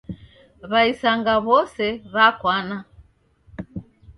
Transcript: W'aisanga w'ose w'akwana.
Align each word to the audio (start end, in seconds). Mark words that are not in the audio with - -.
W'aisanga 0.71 1.33
w'ose 1.45 1.87
w'akwana. 2.13 2.77